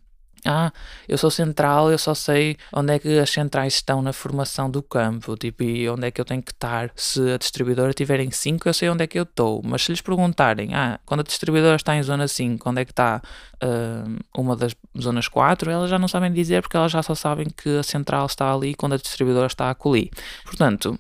[0.45, 0.71] ah,
[1.07, 4.83] eu sou central, eu só sei onde é que as centrais estão na formação do
[4.83, 6.91] campo, tipo, e onde é que eu tenho que estar.
[6.95, 9.59] Se a distribuidora tiver em 5, eu sei onde é que eu estou.
[9.65, 12.91] Mas se lhes perguntarem, ah, quando a distribuidora está em zona 5, onde é que
[12.91, 13.23] está
[13.63, 17.47] uh, uma das zonas 4, elas já não sabem dizer porque elas já só sabem
[17.47, 20.11] que a central está ali quando a distribuidora está a colir.
[20.45, 20.97] Portanto,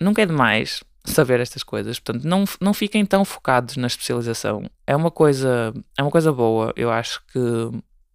[0.00, 1.98] nunca é demais saber estas coisas.
[1.98, 4.64] Portanto, não, não fiquem tão focados na especialização.
[4.86, 6.72] É uma coisa, é uma coisa boa.
[6.76, 7.38] Eu acho que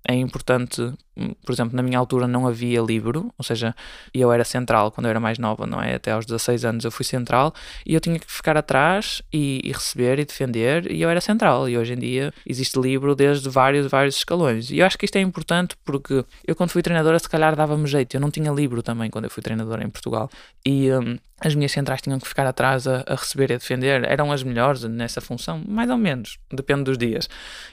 [0.08, 0.94] é importante,
[1.46, 3.74] por exemplo, na minha altura não havia livro, ou seja,
[4.14, 5.96] eu era central quando eu era mais nova, não é?
[5.96, 7.54] Até aos 16 anos eu fui central
[7.86, 11.70] e eu tinha que ficar atrás e, e, receber e defender e eu era central.
[11.70, 14.70] E hoje em dia existe livro desde vários, vários escalões.
[14.70, 17.88] E eu acho que isto é importante porque eu quando fui treinadora se calhar dava-me
[17.88, 18.16] jeito.
[18.16, 20.30] Eu não tinha livro também quando eu fui treinadora em Portugal.
[20.66, 24.04] E um, as minhas centrais tinham que ficar atrás a, a, receber e a defender.
[24.04, 27.30] Eram as melhores nessa função, mais ou menos, depende dos dias.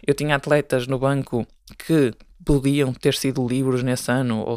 [0.07, 1.47] Eu tinha atletas no banco
[1.79, 2.13] que
[2.45, 4.57] podiam ter sido livros nesse ano, ou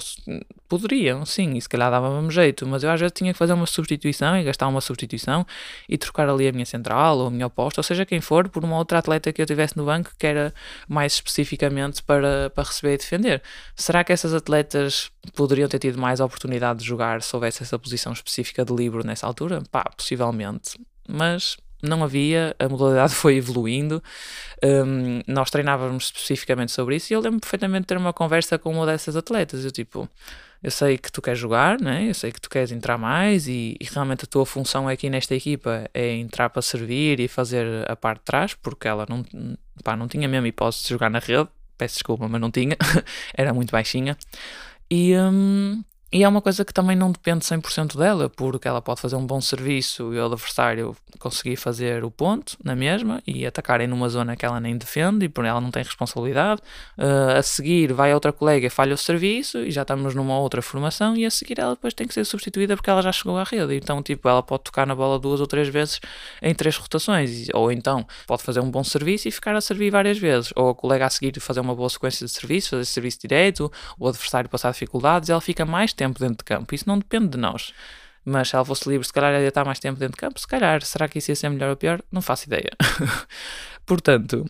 [0.67, 3.65] poderiam, sim, e se calhar dava-me jeito, mas eu às vezes tinha que fazer uma
[3.65, 5.45] substituição e gastar uma substituição
[5.87, 8.63] e trocar ali a minha central ou a minha oposta, ou seja, quem for, por
[8.63, 10.53] uma outra atleta que eu tivesse no banco que era
[10.87, 13.41] mais especificamente para, para receber e defender.
[13.75, 18.13] Será que essas atletas poderiam ter tido mais oportunidade de jogar se houvesse essa posição
[18.13, 19.61] específica de livro nessa altura?
[19.71, 20.79] Pá, possivelmente.
[21.07, 24.01] Mas não havia, a modalidade foi evoluindo,
[24.63, 28.71] um, nós treinávamos especificamente sobre isso e eu lembro perfeitamente de ter uma conversa com
[28.71, 29.63] uma dessas atletas.
[29.63, 30.09] Eu tipo,
[30.63, 32.09] eu sei que tu queres jogar, né?
[32.09, 35.35] eu sei que tu queres entrar mais e, e, realmente a tua função aqui nesta
[35.35, 39.23] equipa é entrar para servir e fazer a parte de trás, porque ela não,
[39.83, 42.75] pá, não tinha mesmo hipótese de jogar na rede, peço desculpa, mas não tinha,
[43.35, 44.17] era muito baixinha.
[44.89, 49.01] E, um, e é uma coisa que também não depende 100% dela, porque ela pode
[49.01, 53.87] fazer um bom serviço e o adversário conseguir fazer o ponto na mesma e atacarem
[53.87, 56.61] numa zona que ela nem defende e por ela não tem responsabilidade.
[56.97, 61.15] Uh, a seguir vai outra colega, falha o serviço e já estamos numa outra formação
[61.15, 63.75] e a seguir ela depois tem que ser substituída porque ela já chegou à rede.
[63.75, 65.99] Então, tipo, ela pode tocar na bola duas ou três vezes
[66.41, 70.17] em três rotações, ou então pode fazer um bom serviço e ficar a servir várias
[70.17, 73.71] vezes, ou a colega a seguir fazer uma boa sequência de serviço, fazer serviço direito,
[73.97, 76.73] o adversário passar dificuldades ela fica mais tempo dentro de campo.
[76.73, 77.73] Isso não depende de nós.
[78.25, 80.39] Mas se ela fosse livre, se calhar ia estar mais tempo dentro de campo.
[80.39, 82.01] Se calhar, será que isso ia ser melhor ou pior?
[82.11, 82.71] Não faço ideia.
[83.85, 84.45] Portanto,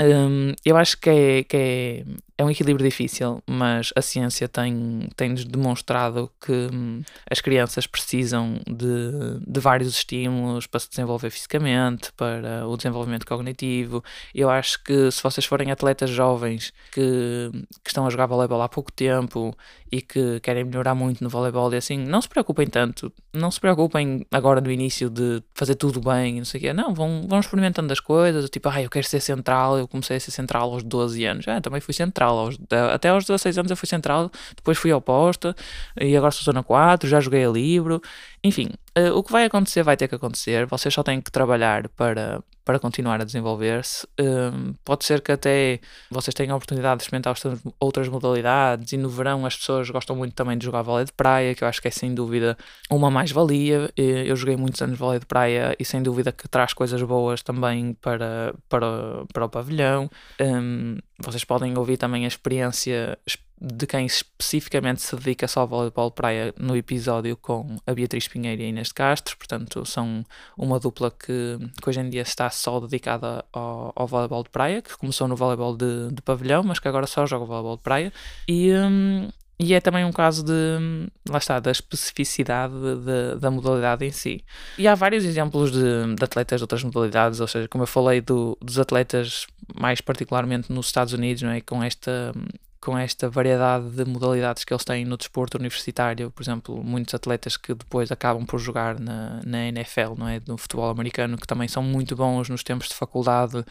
[0.00, 2.04] um, eu acho que, é, que é,
[2.40, 8.60] é, um equilíbrio difícil, mas a ciência tem, tem-nos demonstrado que hum, as crianças precisam
[8.64, 14.04] de, de vários estímulos para se desenvolver fisicamente, para o desenvolvimento cognitivo.
[14.32, 17.50] Eu acho que se vocês forem atletas jovens que,
[17.82, 19.52] que estão a jogar voleibol há pouco tempo
[19.90, 23.58] e que querem melhorar muito no voleibol e assim, não se preocupem tanto, não se
[23.58, 26.72] preocupem agora no início de fazer tudo bem, não sei o quê.
[26.72, 30.20] Não, vão, vão experimentando as coisas, tipo, ah, eu quero ser central, eu comecei a
[30.20, 31.48] ser central aos 12 anos.
[31.48, 32.27] Ah, também fui central.
[32.36, 32.58] Aos,
[32.92, 35.54] até aos 16 anos eu fui central, depois fui oposta
[36.00, 38.00] e agora sou zona 4, já joguei a livro.
[38.42, 40.66] Enfim, uh, o que vai acontecer vai ter que acontecer.
[40.66, 44.06] Vocês só têm que trabalhar para, para continuar a desenvolver-se.
[44.20, 47.34] Uh, pode ser que até vocês tenham a oportunidade de experimentar
[47.80, 51.54] outras modalidades e no verão as pessoas gostam muito também de jogar vôlei de praia,
[51.54, 52.56] que eu acho que é sem dúvida
[52.90, 53.90] uma mais-valia.
[53.96, 57.94] Eu joguei muitos anos vôlei de praia e sem dúvida que traz coisas boas também
[57.94, 58.86] para, para,
[59.32, 60.08] para o pavilhão.
[60.40, 63.18] Um, vocês podem ouvir também a experiência
[63.60, 68.62] de quem especificamente se dedica só ao voleibol praia no episódio com a Beatriz Pinheiro
[68.62, 70.24] e a Inês de Castro, portanto são
[70.56, 74.80] uma dupla que, que hoje em dia está só dedicada ao, ao voleibol de praia,
[74.80, 78.12] que começou no voleibol de, de pavilhão, mas que agora só joga voleibol de praia
[78.46, 84.04] e, hum, e é também um caso de, lá está, da especificidade de, da modalidade
[84.04, 84.44] em si.
[84.78, 88.20] E há vários exemplos de, de, atletas de outras modalidades, ou seja, como eu falei
[88.20, 91.60] do, dos atletas mais particularmente nos Estados Unidos, não é?
[91.60, 92.32] com esta
[92.80, 97.56] com esta variedade de modalidades que eles têm no desporto universitário, por exemplo, muitos atletas
[97.56, 100.40] que depois acabam por jogar na, na NFL, não é?
[100.46, 103.64] No futebol americano, que também são muito bons nos tempos de faculdade,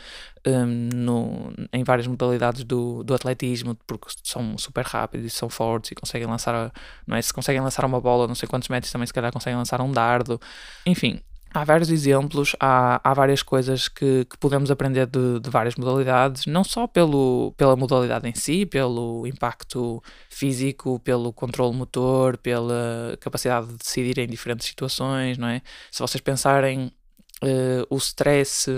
[0.46, 5.91] um, no, em várias modalidades do, do atletismo, porque são super rápidos e são fortes
[5.91, 6.72] e conseguem lançar,
[7.06, 7.22] não é?
[7.22, 9.91] Se conseguem lançar uma bola, não sei quantos metros, também se calhar conseguem lançar um
[9.91, 10.39] dardo,
[10.86, 11.22] enfim,
[11.53, 16.45] Há vários exemplos, há, há várias coisas que, que podemos aprender de, de, várias modalidades,
[16.45, 23.67] não só pelo, pela modalidade em si, pelo impacto físico, pelo controle motor, pela capacidade
[23.67, 25.62] de decidir em diferentes situações, não é?
[25.89, 26.91] Se vocês pensarem
[27.43, 28.69] uh, o stress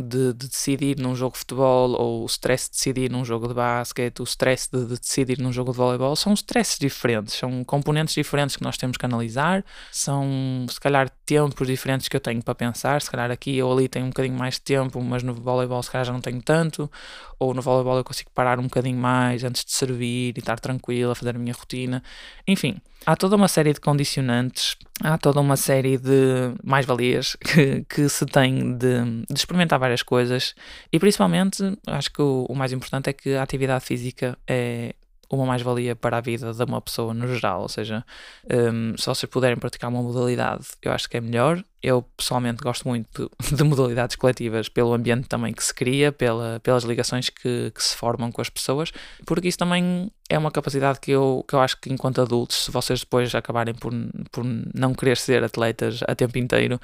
[0.00, 3.54] de, de, decidir num jogo de futebol, ou o stress de decidir num jogo de
[3.54, 8.14] basquete, o stress de, de, decidir num jogo de voleibol, são stresses diferentes, são componentes
[8.14, 12.54] diferentes que nós temos que analisar, são se calhar tempos diferentes que eu tenho para
[12.54, 15.82] pensar, se calhar aqui ou ali tenho um bocadinho mais de tempo, mas no voleibol
[15.82, 16.90] se calhar já não tenho tanto,
[17.38, 21.12] ou no voleibol eu consigo parar um bocadinho mais antes de servir e estar tranquilo
[21.12, 22.02] a fazer a minha rotina,
[22.46, 28.08] enfim há toda uma série de condicionantes, há toda uma série de mais-valias que, que,
[28.08, 30.54] se tem de, de, experimentar várias coisas.
[30.92, 34.94] E principalmente acho que o, o mais importante é que a atividade física é
[35.36, 37.62] uma mais-valia para a vida de uma pessoa no geral.
[37.62, 38.04] Ou seja,
[38.72, 41.62] um, se vocês puderem praticar uma modalidade, eu acho que é melhor.
[41.82, 46.60] Eu pessoalmente gosto muito de, de modalidades coletivas pelo ambiente também que se cria, pela,
[46.60, 48.92] pelas ligações que, que, se formam com as pessoas,
[49.24, 52.70] porque isso também é uma capacidade que eu, que eu acho que enquanto adultos, se
[52.70, 53.92] vocês depois acabarem por,
[54.30, 56.78] por não querer ser atletas a tempo inteiro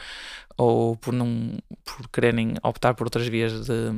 [0.56, 3.92] ou por não por quererem optar por outras vias de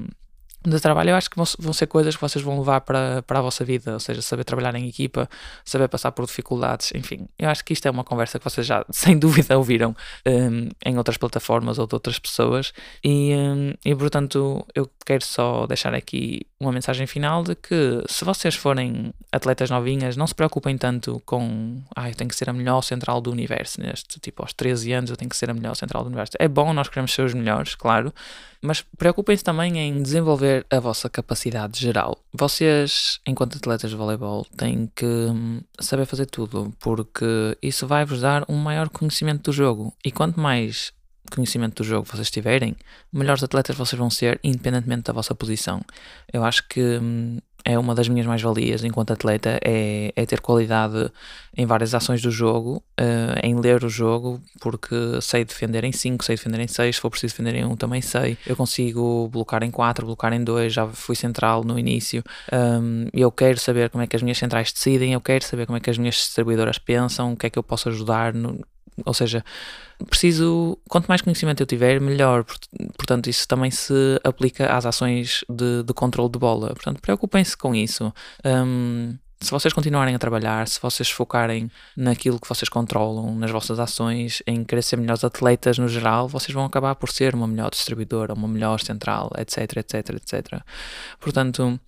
[0.64, 3.38] de trabalho, eu acho que vão, vão, ser coisas que vocês vão levar para, para
[3.38, 5.28] a vossa vida, ou seja, saber trabalhar em equipa,
[5.64, 7.28] saber passar por dificuldades, enfim.
[7.38, 9.94] Eu acho que isto é uma conversa que vocês já, sem dúvida, ouviram
[10.26, 12.72] um, em outras plataformas ou de outras pessoas,
[13.04, 18.24] e, um, e portanto eu quero só deixar aqui uma mensagem final de que se
[18.24, 22.52] vocês forem atletas novinhas, não se preocupem tanto com, ah, eu tenho que ser a
[22.52, 25.74] melhor central do universo, neste tipo, aos 13 anos eu tenho que ser a melhor
[25.74, 26.32] central do universo.
[26.38, 28.12] É bom, nós queremos ser os melhores, claro,
[28.60, 32.18] mas preocupem-se também em desenvolver a vossa capacidade geral.
[32.32, 38.20] Vocês, enquanto atletas de voleibol, têm que hum, saber fazer tudo, porque isso vai vos
[38.20, 39.94] dar um maior conhecimento do jogo.
[40.04, 40.92] E quanto mais
[41.30, 42.74] conhecimento do jogo vocês tiverem,
[43.12, 45.82] melhores atletas vocês vão ser, independentemente da vossa posição.
[46.32, 47.38] Eu acho que hum,
[47.68, 51.12] é uma das minhas mais-valias enquanto atleta, é, é, ter qualidade
[51.54, 56.24] em várias ações do jogo, uh, em ler o jogo, porque sei defender em 5,
[56.24, 58.38] sei defender em 6, se for preciso defender em 1 um, também sei.
[58.46, 62.24] Eu consigo blocar em 4, blocar em 2, já fui central no início.
[62.50, 65.76] Um, eu quero saber como é que as minhas centrais decidem, eu quero saber como
[65.76, 68.64] é que as minhas distribuidoras pensam, o que é que eu posso ajudar no,
[69.04, 69.44] ou seja,
[70.08, 72.44] preciso, quanto mais conhecimento eu tiver, melhor.
[72.96, 76.68] Portanto, isso também se aplica às ações de, de controle de bola.
[76.68, 78.12] Portanto, preocupem-se com isso.
[78.44, 83.78] Um, se vocês continuarem a trabalhar, se vocês focarem naquilo que vocês controlam, nas vossas
[83.78, 87.70] ações, em querer ser melhores atletas no geral, vocês vão acabar por ser uma melhor
[87.70, 90.60] distribuidora, uma melhor central, etc, etc, etc.
[91.20, 91.78] Portanto,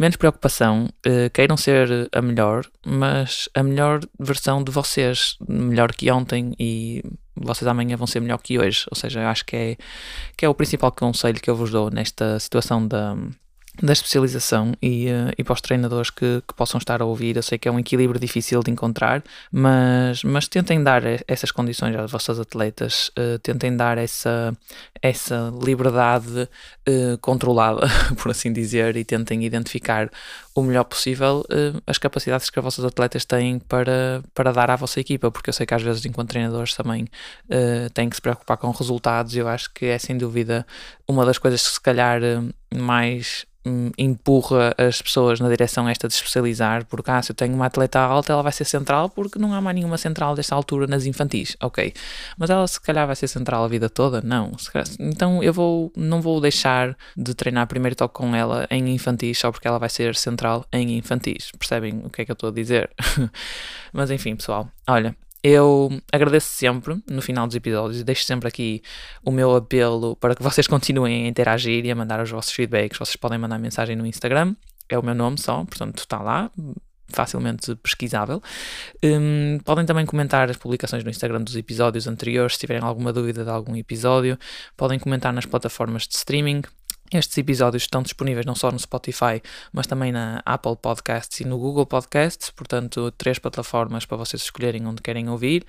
[0.00, 6.10] menos preocupação, uh, queiram ser a melhor, mas a melhor versão de vocês, melhor que
[6.10, 7.02] ontem e
[7.36, 8.86] vocês amanhã vão ser melhor que hoje.
[8.90, 9.76] Ou seja, acho que é,
[10.38, 13.14] que é o principal conselho que eu vos dou nesta situação da
[13.82, 17.36] da especialização e, uh, e para os treinadores que, que, possam estar a ouvir.
[17.36, 21.94] Eu sei que é um equilíbrio difícil de encontrar, mas, mas tentem dar essas condições
[21.96, 24.56] às vossas atletas, uh, tentem dar essa,
[25.00, 27.86] essa liberdade uh, controlada,
[28.20, 30.10] por assim dizer, e tentem identificar
[30.54, 31.44] o melhor possível
[31.86, 35.54] as capacidades que as vossas atletas têm para, para dar à vossa equipa, porque eu
[35.54, 37.06] sei que às vezes, enquanto treinadores, também
[37.94, 39.36] têm que se preocupar com resultados.
[39.36, 40.66] Eu acho que é sem dúvida
[41.06, 42.20] uma das coisas que, se calhar,
[42.74, 47.54] mais Hum, empurra as pessoas na direção esta de especializar, porque ah, se eu tenho
[47.54, 50.86] uma atleta alta, ela vai ser central porque não há mais nenhuma central desta altura
[50.86, 51.92] nas infantis, ok.
[52.38, 54.22] Mas ela se calhar vai ser central a vida toda?
[54.22, 54.52] Não.
[54.98, 59.52] Então eu vou, não vou deixar de treinar primeiro toque com ela em infantis só
[59.52, 60.39] porque ela vai ser central
[60.72, 61.50] em infantis.
[61.58, 62.90] Percebem o que é que eu estou a dizer?
[63.92, 68.82] Mas enfim, pessoal, olha, eu agradeço sempre no final dos episódios deixo sempre aqui
[69.24, 72.98] o meu apelo para que vocês continuem a interagir e a mandar os vossos feedbacks.
[72.98, 74.54] Vocês podem mandar mensagem no Instagram,
[74.88, 76.50] é o meu nome só, portanto está lá,
[77.08, 78.42] facilmente pesquisável.
[79.02, 83.44] Um, podem também comentar as publicações no Instagram dos episódios anteriores, se tiverem alguma dúvida
[83.44, 84.38] de algum episódio.
[84.76, 86.62] Podem comentar nas plataformas de streaming.
[87.12, 89.42] Estes episódios estão disponíveis não só no Spotify,
[89.72, 94.86] mas também na Apple Podcasts e no Google Podcasts, portanto, três plataformas para vocês escolherem
[94.86, 95.66] onde querem ouvir.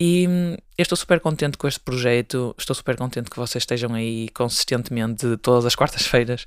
[0.00, 3.92] E hum, eu estou super contente com este projeto, estou super contente que vocês estejam
[3.94, 6.46] aí consistentemente todas as quartas-feiras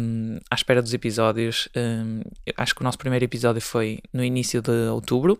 [0.00, 1.68] um, à espera dos episódios.
[1.76, 2.22] Um,
[2.56, 5.38] acho que o nosso primeiro episódio foi no início de outubro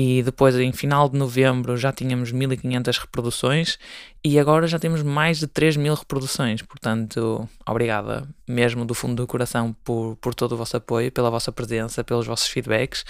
[0.00, 3.80] e depois em final de novembro já tínhamos 1500 reproduções
[4.22, 6.62] e agora já temos mais de 3000 reproduções.
[6.62, 11.50] Portanto, obrigada mesmo do fundo do coração por, por todo o vosso apoio, pela vossa
[11.50, 13.04] presença, pelos vossos feedbacks.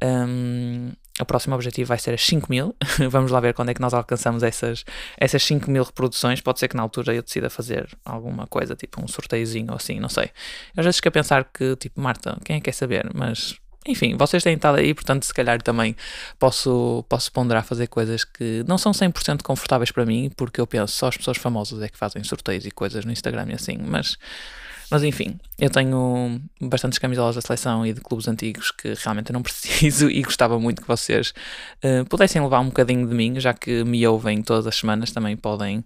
[0.00, 2.72] Um, o próximo objetivo vai ser as 5 mil.
[3.10, 4.84] Vamos lá ver quando é que nós alcançamos essas,
[5.18, 6.40] essas 5 mil reproduções.
[6.40, 9.98] Pode ser que na altura eu decida fazer alguma coisa, tipo um sorteiozinho ou assim,
[9.98, 10.30] não sei.
[10.76, 13.10] Eu já fico a pensar que, tipo, Marta, quem é que quer saber?
[13.12, 13.58] Mas,
[13.88, 15.96] enfim, vocês têm estado aí, portanto, se calhar também
[16.38, 20.92] posso, posso ponderar fazer coisas que não são 100% confortáveis para mim, porque eu penso
[20.92, 24.18] só as pessoas famosas é que fazem sorteios e coisas no Instagram e assim, mas
[24.90, 29.34] mas enfim, eu tenho bastantes camisolas da seleção e de clubes antigos que realmente eu
[29.34, 31.34] não preciso e gostava muito que vocês
[31.84, 35.36] uh, pudessem levar um bocadinho de mim, já que me ouvem todas as semanas, também
[35.36, 35.84] podem.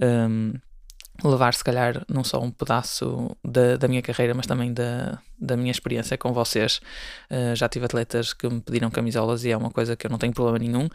[0.00, 0.54] Um,
[1.22, 5.56] levar se calhar não só um pedaço da, da minha carreira, mas também da, da
[5.56, 6.80] minha experiência com vocês.
[7.30, 10.18] Uh, já tive atletas que me pediram camisolas e é uma coisa que eu não
[10.18, 10.88] tenho problema nenhum.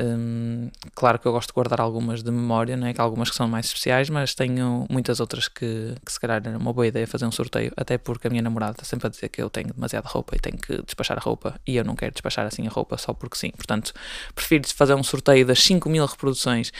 [0.00, 3.66] Um, claro que eu gosto de guardar algumas de memória, né, algumas que são mais
[3.66, 7.32] especiais, mas tenho muitas outras que, que se calhar era uma boa ideia fazer um
[7.32, 10.36] sorteio, até porque a minha namorada está sempre a dizer que eu tenho demasiada roupa
[10.36, 13.12] e tenho que despachar a roupa e eu não quero despachar assim a roupa só
[13.12, 13.50] porque sim.
[13.50, 13.92] Portanto,
[14.36, 16.72] prefiro fazer um sorteio das 5 mil reproduções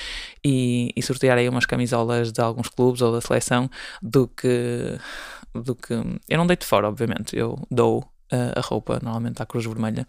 [0.45, 3.69] e, e sortear aí umas camisolas de alguns clubes ou da seleção
[4.01, 4.97] do que
[5.63, 5.93] do que.
[5.93, 10.07] Eu não deito fora, obviamente, eu dou uh, a roupa, normalmente à Cruz Vermelha.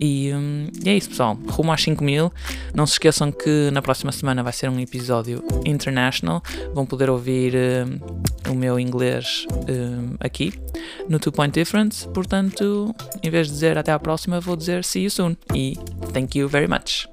[0.00, 1.38] E, um, e, é isso, pessoal.
[1.48, 2.32] Rumo às 5 mil.
[2.74, 6.42] Não se esqueçam que na próxima semana vai ser um episódio international.
[6.72, 10.52] Vão poder ouvir uh, o meu inglês uh, aqui
[11.08, 12.08] no Two Point Difference.
[12.08, 15.36] Portanto, em vez de dizer até à próxima, vou dizer see you soon.
[15.54, 15.76] E
[16.12, 17.08] thank you very much.